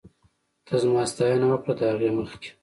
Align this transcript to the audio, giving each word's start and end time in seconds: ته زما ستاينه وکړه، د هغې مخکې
ته 0.65 0.73
زما 0.83 1.03
ستاينه 1.11 1.45
وکړه، 1.49 1.73
د 1.79 1.81
هغې 1.91 2.09
مخکې 2.17 2.49